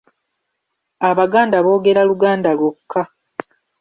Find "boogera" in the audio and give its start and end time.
1.65-2.01